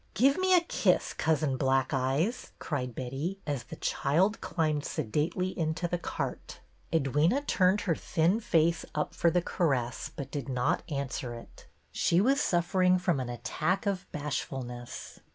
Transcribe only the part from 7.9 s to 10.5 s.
thin face up for the caress but did